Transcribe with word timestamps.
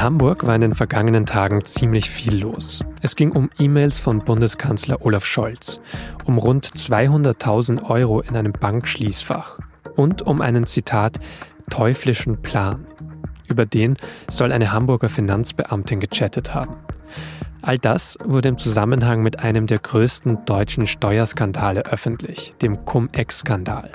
In 0.00 0.06
Hamburg 0.06 0.46
war 0.46 0.54
in 0.54 0.62
den 0.62 0.74
vergangenen 0.74 1.26
Tagen 1.26 1.62
ziemlich 1.62 2.08
viel 2.08 2.40
los. 2.40 2.82
Es 3.02 3.16
ging 3.16 3.32
um 3.32 3.50
E-Mails 3.58 3.98
von 3.98 4.20
Bundeskanzler 4.20 5.04
Olaf 5.04 5.26
Scholz, 5.26 5.78
um 6.24 6.38
rund 6.38 6.66
200.000 6.66 7.84
Euro 7.84 8.22
in 8.22 8.34
einem 8.34 8.52
Bankschließfach 8.52 9.58
und 9.96 10.22
um 10.22 10.40
einen 10.40 10.66
Zitat 10.66 11.20
teuflischen 11.68 12.40
Plan. 12.40 12.86
Über 13.46 13.66
den 13.66 13.98
soll 14.30 14.52
eine 14.52 14.72
Hamburger 14.72 15.10
Finanzbeamtin 15.10 16.00
gechattet 16.00 16.54
haben. 16.54 16.76
All 17.60 17.76
das 17.76 18.16
wurde 18.24 18.48
im 18.48 18.56
Zusammenhang 18.56 19.20
mit 19.20 19.40
einem 19.40 19.66
der 19.66 19.80
größten 19.80 20.46
deutschen 20.46 20.86
Steuerskandale 20.86 21.82
öffentlich, 21.84 22.54
dem 22.62 22.86
Cum-Ex-Skandal. 22.86 23.90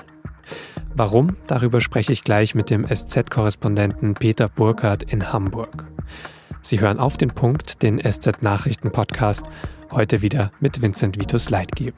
Warum? 0.98 1.36
Darüber 1.48 1.82
spreche 1.82 2.14
ich 2.14 2.24
gleich 2.24 2.56
mit 2.56 2.70
dem 2.70 2.88
SZ-Korrespondenten 2.88 4.14
Peter 4.14 4.48
Burkhardt 4.48 5.04
in 5.04 5.34
Hamburg. 5.34 5.86
Sie 6.62 6.80
hören 6.80 7.00
auf 7.00 7.18
den 7.18 7.32
Punkt, 7.32 7.84
den 7.84 8.00
SZ-Nachrichten-Podcast, 8.00 9.46
heute 9.92 10.22
wieder 10.22 10.52
mit 10.62 10.82
Vincent 10.82 11.20
Vitus 11.20 11.50
Leitgeb. 11.50 11.94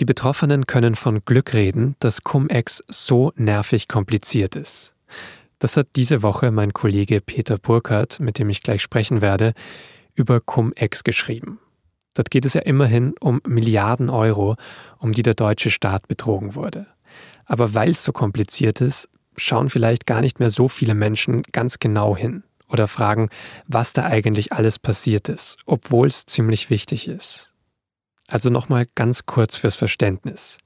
Die 0.00 0.06
Betroffenen 0.06 0.66
können 0.66 0.94
von 0.94 1.20
Glück 1.26 1.52
reden, 1.52 1.94
dass 2.00 2.24
Cum-Ex 2.24 2.82
so 2.88 3.32
nervig 3.36 3.88
kompliziert 3.88 4.56
ist. 4.56 4.96
Das 5.58 5.76
hat 5.76 5.88
diese 5.96 6.22
Woche 6.22 6.50
mein 6.50 6.72
Kollege 6.72 7.20
Peter 7.20 7.58
Burkhardt, 7.58 8.20
mit 8.20 8.38
dem 8.38 8.48
ich 8.48 8.62
gleich 8.62 8.80
sprechen 8.80 9.20
werde, 9.20 9.52
über 10.14 10.40
Cum-Ex 10.40 11.04
geschrieben. 11.04 11.60
Dort 12.18 12.32
geht 12.32 12.44
es 12.44 12.54
ja 12.54 12.62
immerhin 12.62 13.14
um 13.20 13.40
Milliarden 13.46 14.10
Euro, 14.10 14.56
um 14.98 15.12
die 15.12 15.22
der 15.22 15.34
deutsche 15.34 15.70
Staat 15.70 16.08
betrogen 16.08 16.56
wurde. 16.56 16.88
Aber 17.46 17.74
weil 17.74 17.90
es 17.90 18.02
so 18.02 18.10
kompliziert 18.10 18.80
ist, 18.80 19.08
schauen 19.36 19.68
vielleicht 19.68 20.04
gar 20.04 20.20
nicht 20.20 20.40
mehr 20.40 20.50
so 20.50 20.66
viele 20.66 20.94
Menschen 20.94 21.42
ganz 21.52 21.78
genau 21.78 22.16
hin 22.16 22.42
oder 22.68 22.88
fragen, 22.88 23.28
was 23.68 23.92
da 23.92 24.02
eigentlich 24.02 24.52
alles 24.52 24.80
passiert 24.80 25.28
ist, 25.28 25.58
obwohl 25.64 26.08
es 26.08 26.26
ziemlich 26.26 26.70
wichtig 26.70 27.06
ist. 27.06 27.52
Also 28.26 28.50
nochmal 28.50 28.88
ganz 28.96 29.24
kurz 29.26 29.56
fürs 29.56 29.76
Verständnis. 29.76 30.58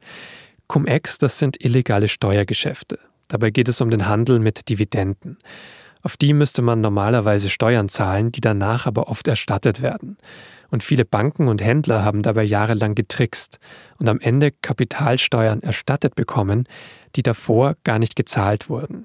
Cum-Ex, 0.69 1.19
das 1.19 1.39
sind 1.39 1.63
illegale 1.63 2.09
Steuergeschäfte. 2.09 2.99
Dabei 3.29 3.51
geht 3.51 3.69
es 3.69 3.83
um 3.83 3.91
den 3.91 4.09
Handel 4.09 4.39
mit 4.39 4.71
Dividenden. 4.71 5.37
Auf 6.01 6.17
die 6.17 6.33
müsste 6.33 6.63
man 6.63 6.81
normalerweise 6.81 7.51
Steuern 7.51 7.91
zahlen, 7.91 8.33
die 8.33 8.41
danach 8.41 8.87
aber 8.87 9.09
oft 9.09 9.29
erstattet 9.29 9.83
werden. 9.83 10.17
Und 10.73 10.83
viele 10.83 11.05
Banken 11.05 11.49
und 11.49 11.63
Händler 11.63 12.03
haben 12.03 12.23
dabei 12.23 12.45
jahrelang 12.45 12.95
getrickst 12.95 13.59
und 13.99 14.09
am 14.09 14.19
Ende 14.21 14.51
Kapitalsteuern 14.51 15.63
erstattet 15.63 16.15
bekommen, 16.15 16.65
die 17.15 17.23
davor 17.23 17.77
gar 17.85 17.99
nicht 17.99 18.17
gezahlt 18.17 18.71
wurden. 18.71 19.05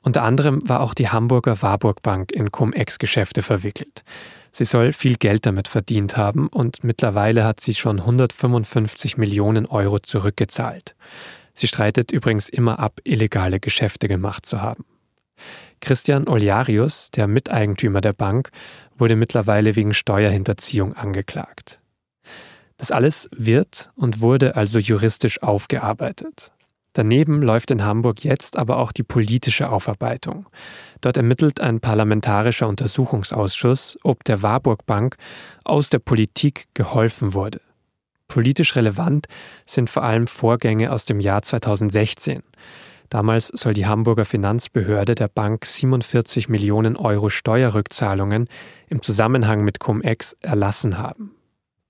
Unter 0.00 0.22
anderem 0.22 0.60
war 0.68 0.80
auch 0.80 0.94
die 0.94 1.08
Hamburger 1.08 1.60
Warburg 1.60 2.02
Bank 2.02 2.30
in 2.30 2.52
Cum-Ex-Geschäfte 2.52 3.42
verwickelt. 3.42 4.04
Sie 4.52 4.64
soll 4.64 4.92
viel 4.92 5.16
Geld 5.16 5.44
damit 5.44 5.66
verdient 5.66 6.16
haben 6.16 6.46
und 6.46 6.84
mittlerweile 6.84 7.44
hat 7.44 7.58
sie 7.58 7.74
schon 7.74 7.98
155 7.98 9.16
Millionen 9.16 9.66
Euro 9.66 9.98
zurückgezahlt. 9.98 10.94
Sie 11.54 11.66
streitet 11.66 12.12
übrigens 12.12 12.48
immer 12.48 12.78
ab, 12.78 13.00
illegale 13.02 13.58
Geschäfte 13.58 14.06
gemacht 14.06 14.46
zu 14.46 14.62
haben. 14.62 14.84
Christian 15.80 16.28
Oliarius, 16.28 17.10
der 17.10 17.26
Miteigentümer 17.26 18.00
der 18.00 18.12
Bank, 18.12 18.50
wurde 18.98 19.16
mittlerweile 19.16 19.76
wegen 19.76 19.94
Steuerhinterziehung 19.94 20.94
angeklagt. 20.94 21.80
Das 22.76 22.90
alles 22.90 23.28
wird 23.32 23.90
und 23.96 24.20
wurde 24.20 24.56
also 24.56 24.78
juristisch 24.78 25.42
aufgearbeitet. 25.42 26.52
Daneben 26.94 27.42
läuft 27.42 27.72
in 27.72 27.84
Hamburg 27.84 28.22
jetzt 28.22 28.56
aber 28.56 28.78
auch 28.78 28.92
die 28.92 29.02
politische 29.02 29.68
Aufarbeitung. 29.68 30.46
Dort 31.00 31.16
ermittelt 31.16 31.60
ein 31.60 31.80
parlamentarischer 31.80 32.68
Untersuchungsausschuss, 32.68 33.98
ob 34.04 34.22
der 34.24 34.42
Warburg 34.42 34.86
Bank 34.86 35.16
aus 35.64 35.90
der 35.90 35.98
Politik 35.98 36.66
geholfen 36.74 37.34
wurde. 37.34 37.60
Politisch 38.28 38.76
relevant 38.76 39.26
sind 39.66 39.90
vor 39.90 40.04
allem 40.04 40.28
Vorgänge 40.28 40.92
aus 40.92 41.04
dem 41.04 41.20
Jahr 41.20 41.42
2016. 41.42 42.42
Damals 43.14 43.46
soll 43.46 43.74
die 43.74 43.86
Hamburger 43.86 44.24
Finanzbehörde 44.24 45.14
der 45.14 45.28
Bank 45.28 45.66
47 45.66 46.48
Millionen 46.48 46.96
Euro 46.96 47.28
Steuerrückzahlungen 47.28 48.48
im 48.88 49.02
Zusammenhang 49.02 49.62
mit 49.62 49.78
Cum-Ex 49.78 50.32
erlassen 50.40 50.98
haben. 50.98 51.30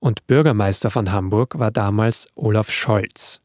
Und 0.00 0.26
Bürgermeister 0.26 0.90
von 0.90 1.12
Hamburg 1.12 1.58
war 1.58 1.70
damals 1.70 2.28
Olaf 2.34 2.70
Scholz. 2.70 3.40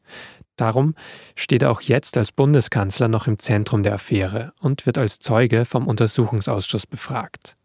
Darum 0.58 0.94
steht 1.38 1.64
er 1.64 1.72
auch 1.72 1.80
jetzt 1.80 2.18
als 2.18 2.34
Bundeskanzler 2.34 3.08
noch 3.08 3.28
im 3.28 3.40
Zentrum 3.40 3.82
der 3.82 3.94
Affäre 3.94 4.52
und 4.60 4.86
wird 4.86 4.98
als 4.98 5.20
Zeuge 5.20 5.64
vom 5.64 5.88
Untersuchungsausschuss 5.88 6.86
befragt. 6.86 7.56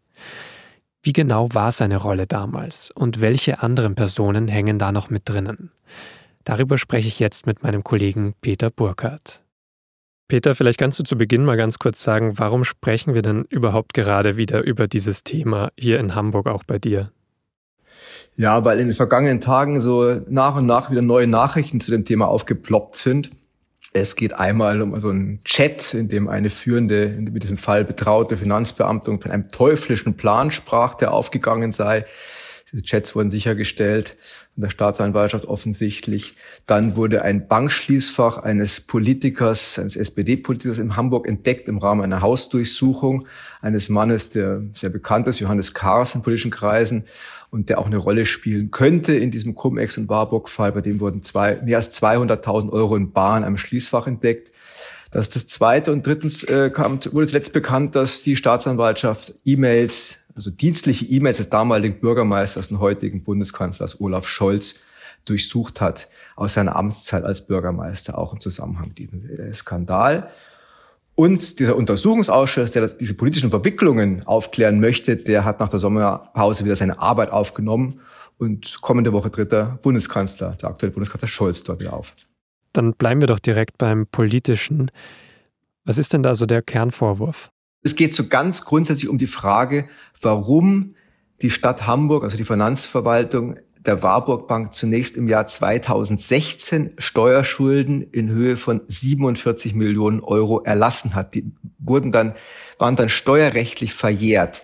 Wie 1.03 1.11
genau 1.11 1.49
war 1.51 1.73
seine 1.73 1.97
Rolle 1.97 2.25
damals 2.25 2.89
und 2.89 3.19
welche 3.19 3.61
anderen 3.61 3.95
Personen 3.95 4.47
hängen 4.47 4.79
da 4.79 4.93
noch 4.93 5.09
mit 5.09 5.27
drinnen? 5.27 5.73
Darüber 6.45 6.77
spreche 6.77 7.09
ich 7.09 7.19
jetzt 7.19 7.45
mit 7.45 7.63
meinem 7.63 7.83
Kollegen 7.83 8.33
Peter 8.39 8.69
Burkhardt. 8.69 9.41
Peter, 10.27 10.55
vielleicht 10.55 10.79
kannst 10.79 10.99
du 10.99 11.03
zu 11.03 11.17
Beginn 11.17 11.45
mal 11.45 11.55
ganz 11.55 11.77
kurz 11.77 12.01
sagen, 12.01 12.39
warum 12.39 12.63
sprechen 12.63 13.13
wir 13.13 13.21
denn 13.21 13.45
überhaupt 13.49 13.93
gerade 13.93 14.37
wieder 14.37 14.63
über 14.63 14.87
dieses 14.87 15.23
Thema 15.23 15.71
hier 15.77 15.99
in 15.99 16.15
Hamburg 16.15 16.47
auch 16.47 16.63
bei 16.63 16.79
dir? 16.79 17.11
Ja, 18.35 18.65
weil 18.65 18.79
in 18.79 18.87
den 18.87 18.95
vergangenen 18.95 19.39
Tagen 19.39 19.79
so 19.79 20.21
nach 20.27 20.55
und 20.55 20.65
nach 20.65 20.89
wieder 20.89 21.03
neue 21.03 21.27
Nachrichten 21.27 21.79
zu 21.79 21.91
dem 21.91 22.05
Thema 22.05 22.27
aufgeploppt 22.27 22.95
sind. 22.95 23.29
Es 23.93 24.15
geht 24.15 24.33
einmal 24.33 24.81
um 24.81 24.99
so 24.99 25.09
einen 25.09 25.41
Chat, 25.45 25.93
in 25.93 26.09
dem 26.09 26.27
eine 26.27 26.49
führende, 26.49 27.05
in 27.05 27.33
diesem 27.39 27.55
Fall 27.55 27.85
betraute 27.85 28.35
Finanzbeamtin 28.35 29.21
von 29.21 29.31
einem 29.31 29.49
teuflischen 29.49 30.17
Plan 30.17 30.51
sprach, 30.51 30.95
der 30.95 31.13
aufgegangen 31.13 31.71
sei. 31.71 32.05
Diese 32.75 32.83
Chats 32.83 33.15
wurden 33.15 33.29
sichergestellt 33.29 34.17
in 34.57 34.61
der 34.63 34.69
Staatsanwaltschaft 34.69 35.45
offensichtlich. 35.45 36.35
Dann 36.65 36.97
wurde 36.97 37.21
ein 37.21 37.47
Bankschließfach 37.47 38.39
eines 38.39 38.81
Politikers, 38.81 39.79
eines 39.79 39.95
SPD-Politikers 39.95 40.79
in 40.79 40.97
Hamburg 40.97 41.25
entdeckt 41.25 41.69
im 41.69 41.77
Rahmen 41.77 42.01
einer 42.01 42.21
Hausdurchsuchung 42.21 43.27
eines 43.61 43.87
Mannes, 43.87 44.31
der 44.31 44.61
sehr 44.73 44.89
bekannt 44.89 45.25
ist, 45.27 45.39
Johannes 45.39 45.73
Kahrs 45.73 46.15
in 46.15 46.21
politischen 46.21 46.51
Kreisen 46.51 47.05
und 47.49 47.69
der 47.69 47.79
auch 47.79 47.85
eine 47.85 47.95
Rolle 47.95 48.25
spielen 48.25 48.71
könnte 48.71 49.15
in 49.15 49.31
diesem 49.31 49.55
Cum-Ex- 49.55 49.97
und 49.97 50.09
Warburg-Fall. 50.09 50.73
Bei 50.73 50.81
dem 50.81 50.99
wurden 50.99 51.23
zwei, 51.23 51.61
mehr 51.63 51.77
als 51.77 51.97
200.000 52.03 52.73
Euro 52.73 52.97
in 52.97 53.05
in 53.05 53.13
einem 53.15 53.57
Schließfach 53.57 54.05
entdeckt. 54.05 54.51
Das 55.11 55.29
ist 55.29 55.35
das 55.37 55.47
Zweite. 55.47 55.93
Und 55.93 56.05
drittens 56.05 56.43
äh, 56.43 56.69
kam, 56.69 56.99
wurde 57.13 57.27
zuletzt 57.27 57.53
bekannt, 57.53 57.95
dass 57.95 58.21
die 58.21 58.35
Staatsanwaltschaft 58.35 59.33
E-Mails 59.45 60.24
also 60.35 60.51
dienstliche 60.51 61.05
E-Mails 61.05 61.37
des 61.37 61.49
damaligen 61.49 61.99
Bürgermeisters 61.99 62.69
und 62.69 62.79
heutigen 62.79 63.23
Bundeskanzlers 63.23 64.01
Olaf 64.01 64.27
Scholz 64.27 64.81
durchsucht 65.23 65.81
hat 65.81 66.07
aus 66.35 66.53
seiner 66.53 66.75
Amtszeit 66.75 67.23
als 67.23 67.47
Bürgermeister, 67.47 68.17
auch 68.17 68.33
im 68.33 68.41
Zusammenhang 68.41 68.89
mit 68.89 68.97
diesem 68.99 69.25
äh, 69.27 69.53
Skandal. 69.53 70.29
Und 71.15 71.59
dieser 71.59 71.77
Untersuchungsausschuss, 71.77 72.71
der 72.71 72.89
diese 72.89 73.13
politischen 73.13 73.49
Verwicklungen 73.49 74.27
aufklären 74.27 74.81
möchte, 74.81 75.15
der 75.15 75.45
hat 75.45 75.61
nach 75.61 75.69
der 75.69 75.79
Sommerpause 75.79 76.65
wieder 76.65 76.75
seine 76.75 76.99
Arbeit 76.99 77.31
aufgenommen 77.31 78.01
und 78.37 78.81
kommende 78.81 79.13
Woche 79.13 79.31
tritt 79.31 79.53
der 79.53 79.79
Bundeskanzler, 79.81 80.57
der 80.61 80.69
aktuelle 80.69 80.91
Bundeskanzler 80.91 81.29
Scholz 81.29 81.63
dort 81.63 81.79
wieder 81.79 81.93
auf. 81.93 82.13
Dann 82.73 82.93
bleiben 82.93 83.21
wir 83.21 83.27
doch 83.27 83.39
direkt 83.39 83.77
beim 83.77 84.05
Politischen. 84.07 84.91
Was 85.85 85.97
ist 85.97 86.11
denn 86.11 86.21
da 86.21 86.35
so 86.35 86.45
der 86.45 86.61
Kernvorwurf? 86.61 87.49
Es 87.85 87.95
geht 87.95 88.15
so 88.15 88.25
ganz 88.25 88.65
grundsätzlich 88.65 89.09
um 89.09 89.19
die 89.19 89.27
Frage, 89.27 89.87
warum 90.19 90.95
die 91.43 91.51
Stadt 91.51 91.85
Hamburg, 91.85 92.23
also 92.23 92.35
die 92.35 92.43
Finanzverwaltung 92.43 93.59
der 93.77 94.01
Warburg 94.01 94.47
Bank 94.47 94.73
zunächst 94.73 95.15
im 95.15 95.27
Jahr 95.27 95.45
2016 95.45 96.93
Steuerschulden 96.97 98.01
in 98.01 98.29
Höhe 98.29 98.57
von 98.57 98.81
47 98.87 99.75
Millionen 99.75 100.21
Euro 100.21 100.63
erlassen 100.63 101.13
hat. 101.13 101.35
Die 101.35 101.45
wurden 101.77 102.11
dann, 102.11 102.33
waren 102.79 102.95
dann 102.95 103.07
steuerrechtlich 103.07 103.93
verjährt. 103.93 104.63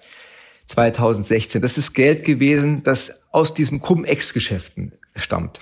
2016. 0.66 1.62
Das 1.62 1.78
ist 1.78 1.94
Geld 1.94 2.24
gewesen, 2.24 2.82
das 2.82 3.28
aus 3.32 3.54
diesen 3.54 3.82
Cum-Ex-Geschäften 3.82 4.94
stammt. 5.16 5.60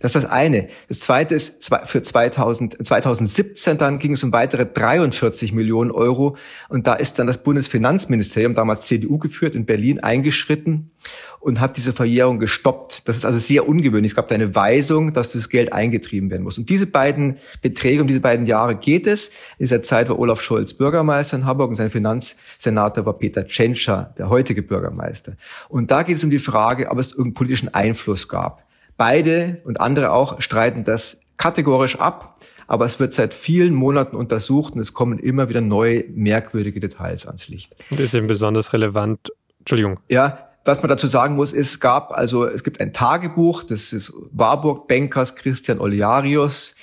Das 0.00 0.14
ist 0.14 0.24
das 0.24 0.30
eine. 0.30 0.68
Das 0.88 1.00
zweite 1.00 1.34
ist, 1.34 1.70
für 1.84 2.02
2000, 2.02 2.86
2017 2.86 3.76
dann 3.76 3.98
ging 3.98 4.14
es 4.14 4.24
um 4.24 4.32
weitere 4.32 4.64
43 4.64 5.52
Millionen 5.52 5.90
Euro. 5.90 6.36
Und 6.70 6.86
da 6.86 6.94
ist 6.94 7.18
dann 7.18 7.26
das 7.26 7.42
Bundesfinanzministerium, 7.42 8.54
damals 8.54 8.86
CDU 8.86 9.18
geführt, 9.18 9.54
in 9.54 9.66
Berlin 9.66 10.00
eingeschritten 10.00 10.90
und 11.38 11.60
hat 11.60 11.76
diese 11.76 11.92
Verjährung 11.92 12.38
gestoppt. 12.38 13.08
Das 13.08 13.16
ist 13.16 13.26
also 13.26 13.38
sehr 13.38 13.68
ungewöhnlich. 13.68 14.12
Es 14.12 14.16
gab 14.16 14.28
da 14.28 14.34
eine 14.34 14.54
Weisung, 14.54 15.12
dass 15.12 15.32
das 15.32 15.50
Geld 15.50 15.72
eingetrieben 15.72 16.30
werden 16.30 16.44
muss. 16.44 16.56
Um 16.56 16.64
diese 16.64 16.86
beiden 16.86 17.36
Beträge, 17.60 18.00
um 18.00 18.08
diese 18.08 18.20
beiden 18.20 18.46
Jahre 18.46 18.76
geht 18.76 19.06
es. 19.06 19.28
In 19.58 19.64
dieser 19.64 19.82
Zeit 19.82 20.08
war 20.08 20.18
Olaf 20.18 20.40
Scholz 20.40 20.72
Bürgermeister 20.72 21.36
in 21.36 21.44
Hamburg 21.44 21.68
und 21.68 21.74
sein 21.74 21.90
Finanzsenator 21.90 23.04
war 23.04 23.18
Peter 23.18 23.46
Tschentscher, 23.46 24.14
der 24.16 24.30
heutige 24.30 24.62
Bürgermeister. 24.62 25.34
Und 25.68 25.90
da 25.90 26.04
geht 26.04 26.16
es 26.16 26.24
um 26.24 26.30
die 26.30 26.38
Frage, 26.38 26.90
ob 26.90 26.98
es 26.98 27.08
irgendeinen 27.08 27.34
politischen 27.34 27.74
Einfluss 27.74 28.26
gab. 28.26 28.69
Beide 29.00 29.62
und 29.64 29.80
andere 29.80 30.12
auch 30.12 30.42
streiten 30.42 30.84
das 30.84 31.22
kategorisch 31.38 31.98
ab, 31.98 32.36
aber 32.66 32.84
es 32.84 33.00
wird 33.00 33.14
seit 33.14 33.32
vielen 33.32 33.72
Monaten 33.72 34.14
untersucht 34.14 34.74
und 34.74 34.80
es 34.80 34.92
kommen 34.92 35.18
immer 35.18 35.48
wieder 35.48 35.62
neue 35.62 36.04
merkwürdige 36.10 36.80
Details 36.80 37.26
ans 37.26 37.48
Licht. 37.48 37.74
Und 37.90 37.98
ist 37.98 38.12
eben 38.12 38.26
besonders 38.26 38.74
relevant. 38.74 39.32
Entschuldigung. 39.60 40.00
Ja, 40.10 40.50
was 40.66 40.82
man 40.82 40.90
dazu 40.90 41.06
sagen 41.06 41.34
muss, 41.34 41.54
es 41.54 41.80
gab 41.80 42.12
also, 42.12 42.46
es 42.46 42.62
gibt 42.62 42.78
ein 42.78 42.92
Tagebuch, 42.92 43.62
das 43.62 43.94
ist 43.94 44.12
Warburg 44.32 44.86
Bankers 44.86 45.34
Christian 45.34 45.80
Oliarius, 45.80 46.74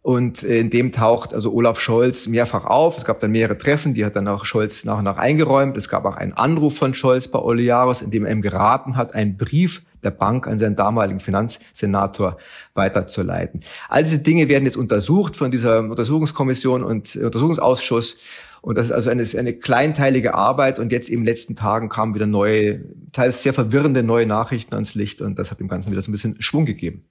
und 0.00 0.42
in 0.42 0.70
dem 0.70 0.92
taucht 0.92 1.34
also 1.34 1.52
Olaf 1.52 1.78
Scholz 1.78 2.26
mehrfach 2.26 2.64
auf. 2.64 2.96
Es 2.96 3.04
gab 3.04 3.20
dann 3.20 3.32
mehrere 3.32 3.58
Treffen, 3.58 3.92
die 3.92 4.06
hat 4.06 4.16
dann 4.16 4.28
auch 4.28 4.46
Scholz 4.46 4.86
nach 4.86 4.96
und 4.96 5.04
nach 5.04 5.18
eingeräumt. 5.18 5.76
Es 5.76 5.90
gab 5.90 6.06
auch 6.06 6.16
einen 6.16 6.32
Anruf 6.32 6.78
von 6.78 6.94
Scholz 6.94 7.28
bei 7.28 7.38
Oliaros, 7.38 8.00
in 8.00 8.10
dem 8.10 8.24
er 8.24 8.32
ihm 8.32 8.40
geraten 8.40 8.96
hat, 8.96 9.14
einen 9.14 9.36
Brief 9.36 9.82
der 10.02 10.10
Bank 10.10 10.46
an 10.46 10.58
seinen 10.58 10.76
damaligen 10.76 11.20
Finanzsenator 11.20 12.36
weiterzuleiten. 12.74 13.62
All 13.88 14.02
diese 14.02 14.18
Dinge 14.18 14.48
werden 14.48 14.64
jetzt 14.64 14.76
untersucht 14.76 15.36
von 15.36 15.50
dieser 15.50 15.80
Untersuchungskommission 15.80 16.82
und 16.82 17.16
Untersuchungsausschuss. 17.16 18.18
Und 18.62 18.76
das 18.76 18.86
ist 18.86 18.92
also 18.92 19.10
eine, 19.10 19.24
eine 19.38 19.54
kleinteilige 19.54 20.34
Arbeit. 20.34 20.78
Und 20.78 20.92
jetzt 20.92 21.08
in 21.08 21.20
den 21.20 21.26
letzten 21.26 21.56
Tagen 21.56 21.88
kamen 21.88 22.14
wieder 22.14 22.26
neue, 22.26 22.80
teils 23.12 23.42
sehr 23.42 23.54
verwirrende 23.54 24.02
neue 24.02 24.26
Nachrichten 24.26 24.74
ans 24.74 24.94
Licht. 24.94 25.20
Und 25.20 25.38
das 25.38 25.50
hat 25.50 25.60
dem 25.60 25.68
Ganzen 25.68 25.90
wieder 25.90 26.02
so 26.02 26.10
ein 26.10 26.12
bisschen 26.12 26.40
Schwung 26.40 26.66
gegeben. 26.66 27.04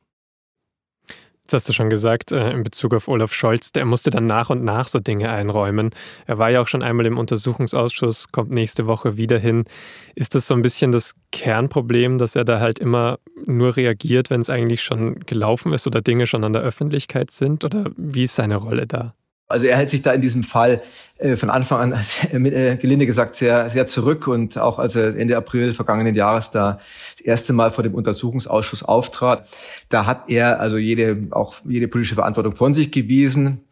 Jetzt 1.50 1.64
hast 1.64 1.70
du 1.70 1.74
schon 1.74 1.90
gesagt, 1.90 2.32
äh, 2.32 2.52
in 2.52 2.62
Bezug 2.62 2.94
auf 2.94 3.08
Olaf 3.08 3.34
Scholz, 3.34 3.72
der 3.72 3.84
musste 3.84 4.12
dann 4.12 4.28
nach 4.28 4.52
und 4.52 4.64
nach 4.64 4.88
so 4.88 5.00
Dinge 5.00 5.32
einräumen. 5.32 5.90
Er 6.28 6.38
war 6.38 6.52
ja 6.52 6.62
auch 6.62 6.68
schon 6.68 6.84
einmal 6.84 7.08
im 7.08 7.18
Untersuchungsausschuss, 7.18 8.32
kommt 8.32 8.52
nächste 8.52 8.86
Woche 8.86 9.18
wieder 9.18 9.40
hin. 9.40 9.66
Ist 10.14 10.36
das 10.36 10.46
so 10.46 10.54
ein 10.54 10.62
bisschen 10.62 10.92
das 10.92 11.16
Kernproblem, 11.32 12.20
dass 12.20 12.36
er 12.36 12.46
da 12.46 12.60
halt 12.60 12.78
immer 12.78 13.18
nur 13.48 13.78
reagiert, 13.78 14.30
wenn 14.30 14.42
es 14.42 14.52
eigentlich 14.52 14.84
schon 14.84 15.22
gelaufen 15.22 15.74
ist 15.74 15.88
oder 15.88 16.02
Dinge 16.02 16.28
schon 16.28 16.44
an 16.44 16.54
der 16.54 16.62
Öffentlichkeit 16.62 17.32
sind? 17.32 17.66
Oder 17.66 17.86
wie 17.98 18.26
ist 18.26 18.36
seine 18.36 18.58
Rolle 18.58 18.86
da? 18.86 19.16
Also 19.50 19.66
er 19.66 19.78
hält 19.78 19.90
sich 19.90 20.04
da 20.04 20.14
in 20.14 20.22
diesem 20.22 20.44
Fall 20.44 20.84
äh, 21.18 21.36
von 21.36 21.50
Anfang 21.50 21.94
an, 21.94 22.00
äh, 22.32 22.78
gelinde 22.78 23.08
gesagt, 23.08 23.36
sehr, 23.36 23.72
sehr 23.72 23.88
zurück 23.88 24.28
und 24.28 24.60
auch 24.60 24.78
als 24.78 24.96
er 24.96 25.16
Ende 25.16 25.36
April 25.36 25.74
vergangenen 25.74 26.14
Jahres 26.14 26.52
da 26.52 26.80
das 27.18 27.22
erste 27.22 27.54
Mal 27.54 27.72
vor 27.72 27.84
dem 27.84 27.96
Untersuchungsausschuss 27.96 28.84
auftrat, 28.84 29.50
da 29.90 30.06
hat 30.06 30.30
er 30.30 30.60
also 30.60 30.78
jede, 30.78 31.28
auch 31.32 31.56
jede 31.68 31.88
politische 31.88 32.14
Verantwortung 32.14 32.54
von 32.54 32.76
sich 32.76 32.92
gewiesen 32.92 33.64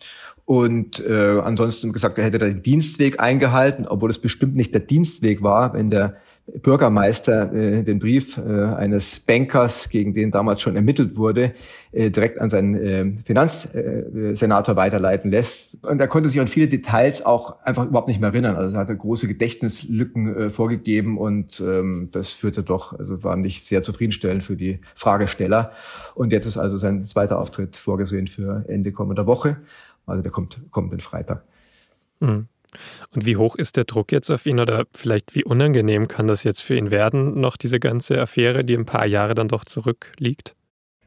und 0.45 0.99
äh, 1.05 1.41
ansonsten 1.43 1.93
gesagt, 1.93 2.17
er 2.17 2.23
hätte 2.23 2.39
den 2.39 2.63
Dienstweg 2.63 3.19
eingehalten, 3.19 3.85
obwohl 3.85 4.09
es 4.09 4.17
bestimmt 4.17 4.55
nicht 4.55 4.73
der 4.73 4.81
Dienstweg 4.81 5.43
war, 5.43 5.73
wenn 5.73 5.91
der 5.91 6.15
Bürgermeister 6.47 7.51
äh, 7.53 7.83
den 7.83 7.99
Brief 7.99 8.37
äh, 8.37 8.41
eines 8.41 9.19
Bankers, 9.19 9.89
gegen 9.89 10.13
den 10.13 10.31
damals 10.31 10.61
schon 10.61 10.75
ermittelt 10.75 11.17
wurde, 11.17 11.53
äh, 11.91 12.09
direkt 12.09 12.39
an 12.39 12.49
seinen 12.49 12.75
äh, 12.75 13.17
Finanzsenator 13.21 14.73
äh, 14.73 14.77
weiterleiten 14.77 15.29
lässt. 15.29 15.83
Und 15.85 15.99
er 15.99 16.07
konnte 16.07 16.29
sich 16.29 16.39
an 16.39 16.47
viele 16.47 16.69
Details 16.69 17.25
auch 17.25 17.61
einfach 17.63 17.85
überhaupt 17.85 18.07
nicht 18.07 18.21
mehr 18.21 18.29
erinnern. 18.29 18.55
Also 18.55 18.77
er 18.77 18.79
hatte 18.79 18.95
große 18.95 19.27
Gedächtnislücken 19.27 20.35
äh, 20.35 20.49
vorgegeben 20.49 21.17
und 21.17 21.59
ähm, 21.59 22.09
das 22.11 22.33
führte 22.33 22.63
doch, 22.63 22.97
also 22.97 23.23
war 23.23 23.35
nicht 23.35 23.65
sehr 23.65 23.83
zufriedenstellend 23.83 24.41
für 24.41 24.55
die 24.55 24.79
Fragesteller. 24.95 25.71
Und 26.15 26.31
jetzt 26.31 26.45
ist 26.45 26.57
also 26.57 26.77
sein 26.77 27.01
zweiter 27.01 27.39
Auftritt 27.39 27.75
vorgesehen 27.75 28.27
für 28.27 28.63
Ende 28.69 28.93
kommender 28.93 29.27
Woche. 29.27 29.57
Also 30.05 30.23
der 30.23 30.31
kommt 30.31 30.61
kommenden 30.71 31.01
Freitag. 31.01 31.43
Mhm. 32.21 32.47
Und 33.11 33.25
wie 33.25 33.37
hoch 33.37 33.55
ist 33.55 33.77
der 33.77 33.85
Druck 33.85 34.11
jetzt 34.11 34.29
auf 34.29 34.45
ihn 34.45 34.59
oder 34.59 34.85
vielleicht 34.93 35.35
wie 35.35 35.45
unangenehm 35.45 36.07
kann 36.07 36.27
das 36.27 36.43
jetzt 36.43 36.61
für 36.61 36.75
ihn 36.75 36.91
werden, 36.91 37.39
noch 37.39 37.57
diese 37.57 37.79
ganze 37.79 38.19
Affäre, 38.19 38.65
die 38.65 38.75
ein 38.75 38.85
paar 38.85 39.07
Jahre 39.07 39.35
dann 39.35 39.47
doch 39.47 39.63
zurückliegt? 39.63 40.56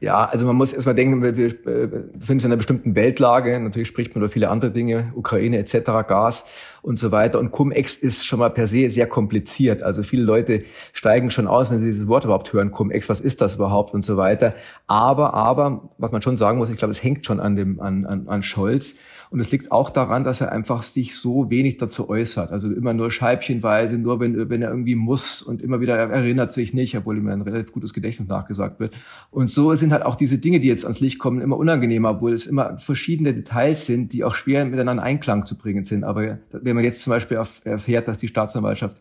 Ja, 0.01 0.25
also 0.25 0.47
man 0.47 0.55
muss 0.55 0.73
erstmal 0.73 0.95
denken, 0.95 1.21
wir, 1.21 1.37
wir 1.37 1.45
äh, 1.45 1.87
befinden 1.87 2.31
uns 2.33 2.43
in 2.43 2.51
einer 2.51 2.57
bestimmten 2.57 2.95
Weltlage. 2.95 3.59
Natürlich 3.59 3.87
spricht 3.87 4.15
man 4.15 4.23
über 4.23 4.31
viele 4.31 4.49
andere 4.49 4.71
Dinge, 4.71 5.13
Ukraine 5.15 5.59
etc., 5.59 5.75
Gas 6.07 6.45
und 6.81 6.97
so 6.97 7.11
weiter. 7.11 7.37
Und 7.37 7.51
Cum-Ex 7.51 7.97
ist 7.97 8.25
schon 8.25 8.39
mal 8.39 8.49
per 8.49 8.65
se 8.65 8.89
sehr 8.89 9.05
kompliziert. 9.05 9.83
Also 9.83 10.01
viele 10.01 10.23
Leute 10.23 10.63
steigen 10.93 11.29
schon 11.29 11.45
aus, 11.45 11.69
wenn 11.69 11.81
sie 11.81 11.85
dieses 11.85 12.07
Wort 12.07 12.25
überhaupt 12.25 12.51
hören, 12.51 12.71
Cum-Ex, 12.71 13.09
was 13.09 13.21
ist 13.21 13.41
das 13.41 13.55
überhaupt 13.55 13.93
und 13.93 14.03
so 14.03 14.17
weiter. 14.17 14.55
Aber, 14.87 15.35
aber, 15.35 15.91
was 15.99 16.11
man 16.11 16.23
schon 16.23 16.35
sagen 16.35 16.57
muss, 16.57 16.71
ich 16.71 16.77
glaube, 16.77 16.91
es 16.91 17.03
hängt 17.03 17.27
schon 17.27 17.39
an 17.39 17.55
dem, 17.55 17.79
an, 17.79 18.07
an, 18.07 18.27
an 18.27 18.41
Scholz. 18.41 18.95
Und 19.31 19.39
es 19.39 19.49
liegt 19.49 19.71
auch 19.71 19.89
daran, 19.89 20.25
dass 20.25 20.41
er 20.41 20.51
einfach 20.51 20.83
sich 20.83 21.15
so 21.15 21.49
wenig 21.49 21.77
dazu 21.77 22.09
äußert. 22.09 22.51
Also 22.51 22.69
immer 22.69 22.93
nur 22.93 23.11
scheibchenweise, 23.11 23.97
nur 23.97 24.19
wenn, 24.19 24.49
wenn 24.49 24.61
er 24.61 24.71
irgendwie 24.71 24.95
muss 24.95 25.41
und 25.41 25.61
immer 25.61 25.79
wieder 25.79 25.95
er 25.95 26.09
erinnert 26.09 26.51
sich 26.51 26.73
nicht, 26.73 26.97
obwohl 26.97 27.17
ihm 27.17 27.29
ein 27.29 27.41
relativ 27.41 27.71
gutes 27.71 27.93
Gedächtnis 27.93 28.27
nachgesagt 28.27 28.81
wird. 28.81 28.93
Und 29.29 29.49
so 29.49 29.73
sind 29.73 29.90
halt 29.91 30.03
auch 30.03 30.15
diese 30.15 30.37
Dinge, 30.37 30.59
die 30.59 30.67
jetzt 30.67 30.83
ans 30.83 30.99
Licht 30.99 31.19
kommen, 31.19 31.41
immer 31.41 31.57
unangenehmer, 31.57 32.11
obwohl 32.11 32.33
es 32.33 32.45
immer 32.45 32.77
verschiedene 32.77 33.33
Details 33.33 33.85
sind, 33.85 34.13
die 34.13 34.23
auch 34.23 34.35
schwer 34.35 34.65
miteinander 34.65 35.03
in 35.03 35.07
Einklang 35.07 35.45
zu 35.45 35.57
bringen 35.57 35.85
sind. 35.85 36.03
Aber 36.03 36.39
wenn 36.51 36.75
man 36.75 36.83
jetzt 36.83 37.01
zum 37.01 37.11
Beispiel 37.11 37.41
erfährt, 37.63 38.07
dass 38.07 38.17
die 38.17 38.27
Staatsanwaltschaft 38.27 38.97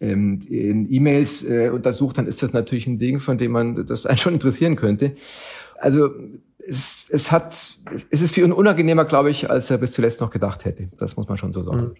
ähm, 0.00 0.40
in 0.48 0.92
E-Mails 0.92 1.48
äh, 1.48 1.70
untersucht, 1.70 2.18
dann 2.18 2.26
ist 2.26 2.42
das 2.42 2.52
natürlich 2.52 2.86
ein 2.86 2.98
Ding, 2.98 3.20
von 3.20 3.38
dem 3.38 3.52
man 3.52 3.86
das 3.86 4.06
einen 4.06 4.18
schon 4.18 4.34
interessieren 4.34 4.76
könnte. 4.76 5.12
Also 5.78 6.10
es, 6.58 7.06
es 7.10 7.30
hat, 7.32 7.52
es 8.10 8.20
ist 8.22 8.32
viel 8.32 8.52
unangenehmer, 8.52 9.04
glaube 9.04 9.30
ich, 9.30 9.50
als 9.50 9.70
er 9.70 9.78
bis 9.78 9.92
zuletzt 9.92 10.20
noch 10.20 10.30
gedacht 10.30 10.64
hätte. 10.64 10.86
Das 10.98 11.16
muss 11.16 11.28
man 11.28 11.36
schon 11.36 11.52
so 11.52 11.62
sagen. 11.62 11.86
Mhm. 11.86 11.94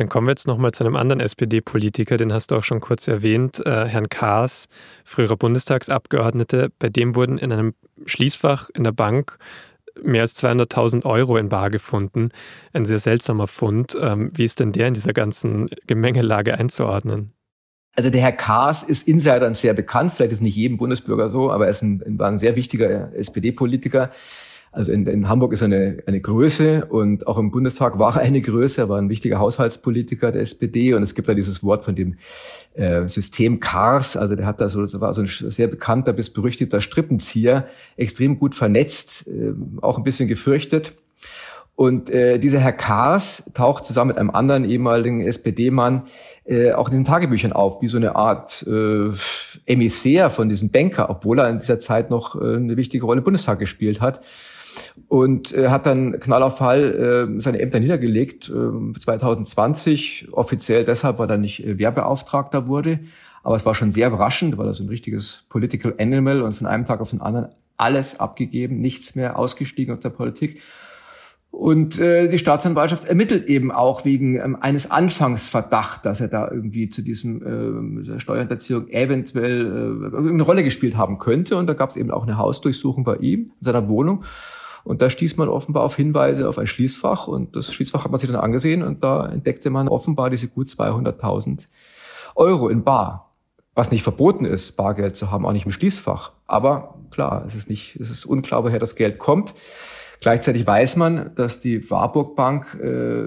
Dann 0.00 0.08
kommen 0.08 0.28
wir 0.28 0.30
jetzt 0.30 0.46
nochmal 0.46 0.72
zu 0.72 0.82
einem 0.82 0.96
anderen 0.96 1.20
SPD-Politiker, 1.20 2.16
den 2.16 2.32
hast 2.32 2.50
du 2.50 2.56
auch 2.56 2.64
schon 2.64 2.80
kurz 2.80 3.06
erwähnt, 3.06 3.60
äh, 3.66 3.84
Herrn 3.84 4.08
Kaas, 4.08 4.64
früherer 5.04 5.36
Bundestagsabgeordnete. 5.36 6.72
Bei 6.78 6.88
dem 6.88 7.14
wurden 7.14 7.36
in 7.36 7.52
einem 7.52 7.74
Schließfach 8.06 8.70
in 8.72 8.84
der 8.84 8.92
Bank 8.92 9.36
mehr 10.02 10.22
als 10.22 10.42
200.000 10.42 11.04
Euro 11.04 11.36
in 11.36 11.50
Bar 11.50 11.68
gefunden. 11.68 12.30
Ein 12.72 12.86
sehr 12.86 12.98
seltsamer 12.98 13.46
Fund. 13.46 13.94
Ähm, 14.00 14.30
wie 14.34 14.44
ist 14.44 14.58
denn 14.58 14.72
der 14.72 14.88
in 14.88 14.94
dieser 14.94 15.12
ganzen 15.12 15.68
Gemengelage 15.86 16.56
einzuordnen? 16.56 17.34
Also 17.94 18.08
der 18.08 18.22
Herr 18.22 18.32
Kaas 18.32 18.82
ist 18.82 19.06
Insidern 19.06 19.54
sehr 19.54 19.74
bekannt, 19.74 20.14
vielleicht 20.16 20.32
ist 20.32 20.40
nicht 20.40 20.56
jedem 20.56 20.78
Bundesbürger 20.78 21.28
so, 21.28 21.50
aber 21.50 21.66
er 21.66 21.72
ist 21.72 21.82
ein, 21.82 22.18
war 22.18 22.28
ein 22.28 22.38
sehr 22.38 22.56
wichtiger 22.56 23.14
SPD-Politiker. 23.14 24.10
Also 24.72 24.92
in, 24.92 25.04
in, 25.06 25.28
Hamburg 25.28 25.52
ist 25.52 25.62
er 25.62 25.66
eine, 25.66 25.98
eine 26.06 26.20
Größe 26.20 26.86
und 26.86 27.26
auch 27.26 27.38
im 27.38 27.50
Bundestag 27.50 27.98
war 27.98 28.16
er 28.16 28.22
eine 28.22 28.40
Größe. 28.40 28.82
Er 28.82 28.88
war 28.88 28.98
ein 28.98 29.08
wichtiger 29.08 29.38
Haushaltspolitiker 29.38 30.30
der 30.30 30.42
SPD 30.42 30.94
und 30.94 31.02
es 31.02 31.14
gibt 31.14 31.28
da 31.28 31.34
dieses 31.34 31.64
Wort 31.64 31.84
von 31.84 31.96
dem 31.96 32.16
äh, 32.74 33.08
System 33.08 33.58
Kars. 33.58 34.16
Also 34.16 34.36
der 34.36 34.46
hat 34.46 34.60
da 34.60 34.68
so, 34.68 34.80
war 35.00 35.12
so 35.12 35.22
ein 35.22 35.28
sehr 35.28 35.66
bekannter 35.66 36.12
bis 36.12 36.30
berüchtigter 36.30 36.80
Strippenzieher, 36.80 37.66
extrem 37.96 38.38
gut 38.38 38.54
vernetzt, 38.54 39.26
äh, 39.26 39.52
auch 39.80 39.98
ein 39.98 40.04
bisschen 40.04 40.28
gefürchtet. 40.28 40.92
Und 41.80 42.10
äh, 42.10 42.38
dieser 42.38 42.58
Herr 42.58 42.74
Kaas 42.74 43.50
taucht 43.54 43.86
zusammen 43.86 44.08
mit 44.08 44.18
einem 44.18 44.28
anderen 44.28 44.66
ehemaligen 44.66 45.22
SPD-Mann 45.22 46.02
äh, 46.44 46.72
auch 46.72 46.88
in 46.88 46.94
den 46.94 47.04
Tagebüchern 47.06 47.54
auf, 47.54 47.80
wie 47.80 47.88
so 47.88 47.96
eine 47.96 48.16
Art 48.16 48.66
äh, 48.68 49.10
Emissär 49.64 50.28
von 50.28 50.50
diesem 50.50 50.70
Banker, 50.70 51.08
obwohl 51.08 51.38
er 51.38 51.48
in 51.48 51.58
dieser 51.58 51.80
Zeit 51.80 52.10
noch 52.10 52.38
äh, 52.38 52.56
eine 52.56 52.76
wichtige 52.76 53.06
Rolle 53.06 53.20
im 53.20 53.24
Bundestag 53.24 53.58
gespielt 53.58 54.02
hat. 54.02 54.20
Und 55.08 55.52
äh, 55.52 55.68
hat 55.68 55.86
dann 55.86 56.20
Knall 56.20 56.42
auf 56.42 56.58
Fall 56.58 57.28
äh, 57.36 57.40
seine 57.40 57.60
Ämter 57.60 57.80
niedergelegt, 57.80 58.50
äh, 58.50 58.98
2020, 58.98 60.28
offiziell 60.32 60.84
deshalb, 60.84 61.18
weil 61.18 61.30
er 61.30 61.38
nicht 61.38 61.64
äh, 61.66 61.78
Wehrbeauftragter 61.78 62.68
wurde. 62.68 63.00
Aber 63.42 63.56
es 63.56 63.64
war 63.64 63.74
schon 63.74 63.90
sehr 63.90 64.08
überraschend, 64.08 64.58
weil 64.58 64.66
er 64.66 64.72
so 64.72 64.84
ein 64.84 64.88
richtiges 64.88 65.44
Political 65.48 65.94
Animal 65.98 66.42
und 66.42 66.52
von 66.52 66.66
einem 66.66 66.84
Tag 66.84 67.00
auf 67.00 67.10
den 67.10 67.20
anderen 67.20 67.48
alles 67.76 68.20
abgegeben, 68.20 68.80
nichts 68.80 69.14
mehr 69.14 69.38
ausgestiegen 69.38 69.92
aus 69.92 70.00
der 70.00 70.10
Politik. 70.10 70.60
Und 71.50 71.98
äh, 71.98 72.28
die 72.28 72.38
Staatsanwaltschaft 72.38 73.06
ermittelt 73.06 73.48
eben 73.48 73.72
auch 73.72 74.04
wegen 74.04 74.36
ähm, 74.36 74.56
eines 74.60 74.90
Anfangsverdachts, 74.90 76.02
dass 76.02 76.20
er 76.20 76.28
da 76.28 76.48
irgendwie 76.48 76.90
zu 76.90 77.02
diesem 77.02 78.06
äh, 78.06 78.20
Steuerhinterziehung 78.20 78.88
eventuell 78.88 80.12
äh, 80.14 80.16
eine 80.16 80.42
Rolle 80.44 80.62
gespielt 80.62 80.96
haben 80.96 81.18
könnte. 81.18 81.56
Und 81.56 81.66
da 81.66 81.74
gab 81.74 81.90
es 81.90 81.96
eben 81.96 82.12
auch 82.12 82.22
eine 82.22 82.38
Hausdurchsuchung 82.38 83.02
bei 83.02 83.16
ihm, 83.16 83.52
in 83.58 83.64
seiner 83.64 83.88
Wohnung. 83.88 84.22
Und 84.84 85.02
da 85.02 85.10
stieß 85.10 85.36
man 85.36 85.48
offenbar 85.48 85.84
auf 85.84 85.96
Hinweise 85.96 86.48
auf 86.48 86.58
ein 86.58 86.66
Schließfach. 86.66 87.26
Und 87.26 87.56
das 87.56 87.72
Schließfach 87.72 88.04
hat 88.04 88.10
man 88.10 88.20
sich 88.20 88.30
dann 88.30 88.40
angesehen 88.40 88.82
und 88.82 89.04
da 89.04 89.28
entdeckte 89.28 89.70
man 89.70 89.88
offenbar 89.88 90.30
diese 90.30 90.48
gut 90.48 90.68
200.000 90.68 91.66
Euro 92.34 92.68
in 92.68 92.84
Bar. 92.84 93.34
Was 93.74 93.90
nicht 93.90 94.02
verboten 94.02 94.44
ist, 94.44 94.72
Bargeld 94.72 95.16
zu 95.16 95.30
haben, 95.30 95.46
auch 95.46 95.52
nicht 95.52 95.66
im 95.66 95.72
Schließfach. 95.72 96.32
Aber 96.46 96.98
klar, 97.10 97.44
es 97.46 97.54
ist 97.54 97.70
nicht, 97.70 97.96
es 97.96 98.10
ist 98.10 98.24
unklar, 98.24 98.64
woher 98.64 98.78
das 98.78 98.96
Geld 98.96 99.18
kommt. 99.18 99.54
Gleichzeitig 100.20 100.66
weiß 100.66 100.96
man, 100.96 101.34
dass 101.34 101.60
die 101.60 101.90
Warburg 101.90 102.36
Bank 102.36 102.78
äh, 102.82 103.22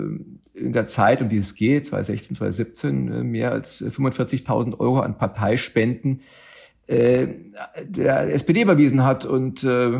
in 0.54 0.74
der 0.74 0.88
Zeit, 0.88 1.22
um 1.22 1.30
die 1.30 1.38
es 1.38 1.56
geht, 1.56 1.88
2016, 1.88 2.36
2017, 2.38 3.12
äh, 3.12 3.24
mehr 3.24 3.52
als 3.52 3.84
45.000 3.84 4.80
Euro 4.80 5.00
an 5.00 5.18
Parteispenden 5.18 6.22
äh, 6.88 7.28
der 7.84 8.34
SPD 8.34 8.62
überwiesen 8.62 9.06
hat 9.06 9.25
und 9.25 9.63
äh, 9.63 9.92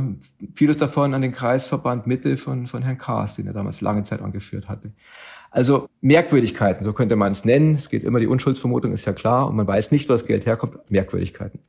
vieles 0.54 0.78
davon 0.78 1.13
an 1.13 1.22
den 1.22 1.32
Kreisverband 1.32 2.08
Mitte 2.08 2.36
von, 2.36 2.68
von 2.68 2.84
Herrn 2.84 2.98
Kaas, 2.98 3.38
den 3.38 3.48
er 3.48 3.54
damals 3.54 3.82
lange 3.82 4.04
Zeit 4.04 4.22
angeführt 4.22 4.68
hatte. 4.68 4.92
Also 5.50 5.88
Merkwürdigkeiten, 6.02 6.84
so 6.84 6.94
könnte 6.94 7.16
man 7.16 7.32
es 7.32 7.46
nennen. 7.46 7.75
Es 7.75 7.90
geht 7.90 8.04
immer 8.04 8.20
die 8.20 8.28
Unschuldsvermutung, 8.28 8.92
ist 8.92 9.06
ja 9.06 9.13
klar, 9.13 9.48
und 9.48 9.56
man 9.56 9.68
weiß 9.68 9.92
nicht, 9.92 10.10
wo 10.10 10.13
das 10.13 10.25
Geld 10.25 10.46
herkommt. 10.46 10.78
Merkwürdigkeiten. 10.90 11.60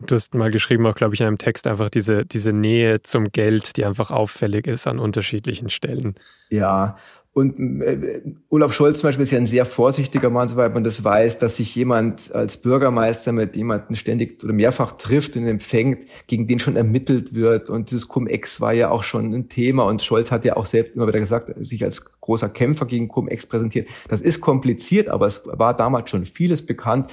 Du 0.00 0.16
hast 0.16 0.34
mal 0.34 0.50
geschrieben, 0.50 0.86
auch 0.86 0.94
glaube 0.94 1.14
ich 1.14 1.20
in 1.20 1.26
einem 1.26 1.38
Text, 1.38 1.66
einfach 1.66 1.88
diese, 1.88 2.26
diese 2.26 2.52
Nähe 2.52 3.00
zum 3.00 3.26
Geld, 3.30 3.76
die 3.76 3.84
einfach 3.84 4.10
auffällig 4.10 4.66
ist 4.66 4.86
an 4.86 4.98
unterschiedlichen 4.98 5.68
Stellen. 5.68 6.16
Ja, 6.50 6.96
und 7.34 7.82
äh, 7.82 8.22
Olaf 8.48 8.72
Scholz 8.72 9.00
zum 9.00 9.08
Beispiel 9.08 9.24
ist 9.24 9.32
ja 9.32 9.38
ein 9.38 9.48
sehr 9.48 9.66
vorsichtiger 9.66 10.30
Mann, 10.30 10.48
soweit 10.48 10.72
man 10.72 10.84
das 10.84 11.02
weiß, 11.02 11.40
dass 11.40 11.56
sich 11.56 11.74
jemand 11.74 12.32
als 12.32 12.56
Bürgermeister 12.58 13.32
mit 13.32 13.56
jemandem 13.56 13.96
ständig 13.96 14.42
oder 14.44 14.52
mehrfach 14.52 14.92
trifft 14.92 15.36
und 15.36 15.44
empfängt, 15.48 16.04
gegen 16.28 16.46
den 16.46 16.60
schon 16.60 16.76
ermittelt 16.76 17.34
wird. 17.34 17.70
Und 17.70 17.90
dieses 17.90 18.06
Cum-Ex 18.06 18.60
war 18.60 18.72
ja 18.72 18.90
auch 18.90 19.02
schon 19.02 19.34
ein 19.34 19.48
Thema. 19.48 19.82
Und 19.82 20.00
Scholz 20.00 20.30
hat 20.30 20.44
ja 20.44 20.56
auch 20.56 20.64
selbst 20.64 20.94
immer 20.94 21.08
wieder 21.08 21.18
gesagt, 21.18 21.52
sich 21.66 21.82
als 21.82 22.04
großer 22.20 22.48
Kämpfer 22.48 22.86
gegen 22.86 23.08
Cum-Ex 23.08 23.46
präsentiert. 23.46 23.88
Das 24.06 24.20
ist 24.20 24.40
kompliziert, 24.40 25.08
aber 25.08 25.26
es 25.26 25.42
war 25.44 25.76
damals 25.76 26.10
schon 26.10 26.26
vieles 26.26 26.64
bekannt. 26.64 27.12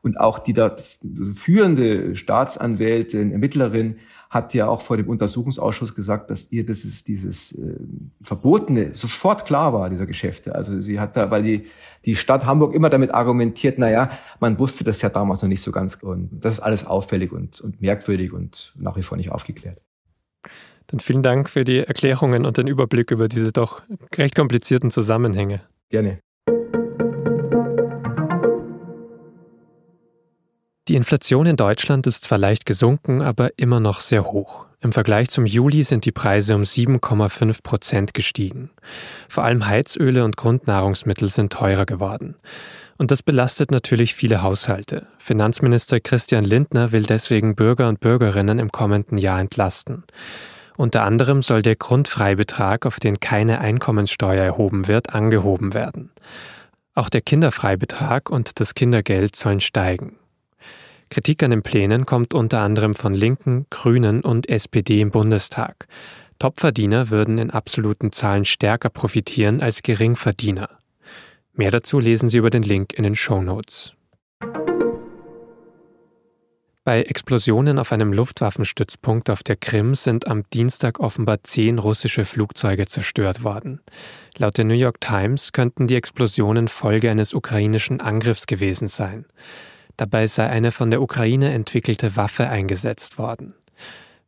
Und 0.00 0.18
auch 0.18 0.38
die 0.38 0.54
da 0.54 0.76
führende 1.34 2.16
Staatsanwältin, 2.16 3.32
Ermittlerin 3.32 3.96
hat 4.30 4.52
ja 4.52 4.68
auch 4.68 4.82
vor 4.82 4.96
dem 4.96 5.08
Untersuchungsausschuss 5.08 5.94
gesagt, 5.94 6.30
dass 6.30 6.52
ihr 6.52 6.66
das 6.66 6.84
ist 6.84 7.08
dieses 7.08 7.52
äh, 7.52 7.76
Verbotene 8.22 8.90
sofort 8.94 9.46
klar 9.46 9.72
war, 9.72 9.88
dieser 9.88 10.06
Geschäfte. 10.06 10.54
Also 10.54 10.80
sie 10.80 11.00
hat 11.00 11.16
da, 11.16 11.30
weil 11.30 11.42
die, 11.42 11.66
die 12.04 12.14
Stadt 12.14 12.44
Hamburg 12.44 12.74
immer 12.74 12.90
damit 12.90 13.12
argumentiert, 13.12 13.78
na 13.78 13.90
ja, 13.90 14.10
man 14.38 14.58
wusste 14.58 14.84
das 14.84 15.00
ja 15.00 15.08
damals 15.08 15.40
noch 15.42 15.48
nicht 15.48 15.62
so 15.62 15.72
ganz. 15.72 15.94
Und 15.96 16.28
das 16.32 16.54
ist 16.54 16.60
alles 16.60 16.86
auffällig 16.86 17.32
und, 17.32 17.60
und 17.60 17.80
merkwürdig 17.80 18.32
und 18.32 18.74
nach 18.78 18.96
wie 18.96 19.02
vor 19.02 19.16
nicht 19.16 19.32
aufgeklärt. 19.32 19.80
Dann 20.88 21.00
vielen 21.00 21.22
Dank 21.22 21.48
für 21.50 21.64
die 21.64 21.78
Erklärungen 21.78 22.44
und 22.46 22.56
den 22.56 22.66
Überblick 22.66 23.10
über 23.10 23.28
diese 23.28 23.52
doch 23.52 23.82
recht 24.16 24.34
komplizierten 24.34 24.90
Zusammenhänge. 24.90 25.62
Gerne. 25.90 26.18
Die 30.88 30.94
Inflation 30.94 31.44
in 31.44 31.56
Deutschland 31.56 32.06
ist 32.06 32.24
zwar 32.24 32.38
leicht 32.38 32.64
gesunken, 32.64 33.20
aber 33.20 33.50
immer 33.58 33.78
noch 33.78 34.00
sehr 34.00 34.24
hoch. 34.24 34.64
Im 34.80 34.92
Vergleich 34.92 35.28
zum 35.28 35.44
Juli 35.44 35.82
sind 35.82 36.06
die 36.06 36.12
Preise 36.12 36.54
um 36.54 36.62
7,5 36.62 37.62
Prozent 37.62 38.14
gestiegen. 38.14 38.70
Vor 39.28 39.44
allem 39.44 39.66
Heizöle 39.66 40.24
und 40.24 40.38
Grundnahrungsmittel 40.38 41.28
sind 41.28 41.52
teurer 41.52 41.84
geworden. 41.84 42.36
Und 42.96 43.10
das 43.10 43.22
belastet 43.22 43.70
natürlich 43.70 44.14
viele 44.14 44.42
Haushalte. 44.42 45.06
Finanzminister 45.18 46.00
Christian 46.00 46.44
Lindner 46.44 46.90
will 46.90 47.02
deswegen 47.02 47.54
Bürger 47.54 47.88
und 47.88 48.00
Bürgerinnen 48.00 48.58
im 48.58 48.72
kommenden 48.72 49.18
Jahr 49.18 49.40
entlasten. 49.40 50.04
Unter 50.78 51.02
anderem 51.02 51.42
soll 51.42 51.60
der 51.60 51.76
Grundfreibetrag, 51.76 52.86
auf 52.86 52.98
den 52.98 53.20
keine 53.20 53.60
Einkommenssteuer 53.60 54.42
erhoben 54.42 54.88
wird, 54.88 55.14
angehoben 55.14 55.74
werden. 55.74 56.12
Auch 56.94 57.10
der 57.10 57.20
Kinderfreibetrag 57.20 58.30
und 58.30 58.58
das 58.58 58.74
Kindergeld 58.74 59.36
sollen 59.36 59.60
steigen. 59.60 60.16
Kritik 61.10 61.42
an 61.42 61.50
den 61.50 61.62
Plänen 61.62 62.06
kommt 62.06 62.34
unter 62.34 62.60
anderem 62.60 62.94
von 62.94 63.14
Linken, 63.14 63.66
Grünen 63.70 64.20
und 64.20 64.48
SPD 64.48 65.00
im 65.00 65.10
Bundestag. 65.10 65.86
Topverdiener 66.38 67.10
würden 67.10 67.38
in 67.38 67.50
absoluten 67.50 68.12
Zahlen 68.12 68.44
stärker 68.44 68.90
profitieren 68.90 69.60
als 69.60 69.82
Geringverdiener. 69.82 70.68
Mehr 71.54 71.70
dazu 71.70 71.98
lesen 71.98 72.28
Sie 72.28 72.38
über 72.38 72.50
den 72.50 72.62
Link 72.62 72.92
in 72.92 73.02
den 73.02 73.16
Show 73.16 73.42
Notes. 73.42 73.94
Bei 76.84 77.02
Explosionen 77.02 77.78
auf 77.78 77.92
einem 77.92 78.14
Luftwaffenstützpunkt 78.14 79.28
auf 79.28 79.42
der 79.42 79.56
Krim 79.56 79.94
sind 79.94 80.26
am 80.26 80.44
Dienstag 80.54 81.00
offenbar 81.00 81.42
zehn 81.42 81.78
russische 81.78 82.24
Flugzeuge 82.24 82.86
zerstört 82.86 83.44
worden. 83.44 83.80
Laut 84.38 84.56
der 84.56 84.64
New 84.64 84.74
York 84.74 85.00
Times 85.00 85.52
könnten 85.52 85.86
die 85.86 85.96
Explosionen 85.96 86.68
Folge 86.68 87.10
eines 87.10 87.34
ukrainischen 87.34 88.00
Angriffs 88.00 88.46
gewesen 88.46 88.88
sein. 88.88 89.26
Dabei 89.98 90.28
sei 90.28 90.48
eine 90.48 90.70
von 90.70 90.90
der 90.90 91.02
Ukraine 91.02 91.52
entwickelte 91.52 92.16
Waffe 92.16 92.48
eingesetzt 92.48 93.18
worden. 93.18 93.54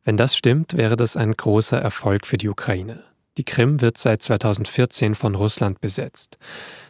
Wenn 0.03 0.17
das 0.17 0.35
stimmt, 0.35 0.75
wäre 0.75 0.97
das 0.97 1.15
ein 1.15 1.31
großer 1.31 1.79
Erfolg 1.81 2.27
für 2.27 2.37
die 2.37 2.49
Ukraine. 2.49 3.03
Die 3.37 3.45
Krim 3.45 3.79
wird 3.79 3.97
seit 3.97 4.21
2014 4.21 5.15
von 5.15 5.33
Russland 5.33 5.79
besetzt. 5.79 6.37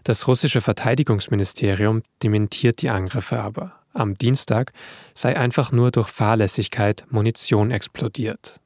Das 0.03 0.27
russische 0.27 0.61
Verteidigungsministerium 0.61 2.01
dementiert 2.23 2.81
die 2.81 2.89
Angriffe 2.89 3.39
aber. 3.39 3.73
Am 3.93 4.15
Dienstag 4.15 4.73
sei 5.13 5.37
einfach 5.37 5.71
nur 5.71 5.91
durch 5.91 6.07
Fahrlässigkeit 6.07 7.05
Munition 7.09 7.69
explodiert. 7.69 8.59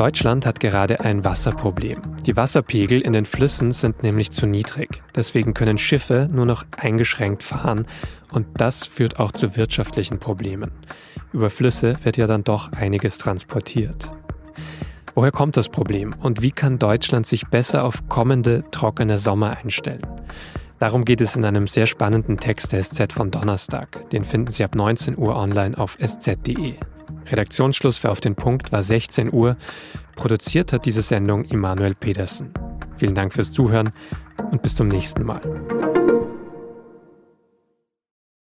Deutschland 0.00 0.46
hat 0.46 0.60
gerade 0.60 1.00
ein 1.00 1.26
Wasserproblem. 1.26 2.00
Die 2.24 2.34
Wasserpegel 2.34 3.02
in 3.02 3.12
den 3.12 3.26
Flüssen 3.26 3.70
sind 3.70 4.02
nämlich 4.02 4.30
zu 4.30 4.46
niedrig. 4.46 5.02
Deswegen 5.14 5.52
können 5.52 5.76
Schiffe 5.76 6.26
nur 6.32 6.46
noch 6.46 6.64
eingeschränkt 6.78 7.42
fahren 7.42 7.86
und 8.32 8.46
das 8.56 8.86
führt 8.86 9.20
auch 9.20 9.30
zu 9.30 9.56
wirtschaftlichen 9.56 10.18
Problemen. 10.18 10.72
Über 11.34 11.50
Flüsse 11.50 11.96
wird 12.02 12.16
ja 12.16 12.26
dann 12.26 12.44
doch 12.44 12.72
einiges 12.72 13.18
transportiert. 13.18 14.10
Woher 15.14 15.32
kommt 15.32 15.58
das 15.58 15.68
Problem 15.68 16.14
und 16.18 16.40
wie 16.40 16.50
kann 16.50 16.78
Deutschland 16.78 17.26
sich 17.26 17.48
besser 17.48 17.84
auf 17.84 18.08
kommende 18.08 18.62
trockene 18.70 19.18
Sommer 19.18 19.58
einstellen? 19.58 20.00
Darum 20.80 21.04
geht 21.04 21.20
es 21.20 21.36
in 21.36 21.44
einem 21.44 21.66
sehr 21.66 21.86
spannenden 21.86 22.38
Text 22.38 22.72
der 22.72 22.82
SZ 22.82 23.12
von 23.12 23.30
Donnerstag. 23.30 24.08
Den 24.10 24.24
finden 24.24 24.50
Sie 24.50 24.64
ab 24.64 24.74
19 24.74 25.18
Uhr 25.18 25.36
online 25.36 25.76
auf 25.76 25.98
sz.de. 26.00 26.74
Redaktionsschluss 27.26 27.98
für 27.98 28.10
Auf 28.10 28.20
den 28.20 28.34
Punkt 28.34 28.72
war 28.72 28.82
16 28.82 29.30
Uhr. 29.30 29.58
Produziert 30.16 30.72
hat 30.72 30.86
diese 30.86 31.02
Sendung 31.02 31.44
Immanuel 31.44 31.94
Pedersen. 31.94 32.54
Vielen 32.96 33.14
Dank 33.14 33.34
fürs 33.34 33.52
Zuhören 33.52 33.90
und 34.50 34.62
bis 34.62 34.74
zum 34.74 34.88
nächsten 34.88 35.24
Mal. 35.24 35.40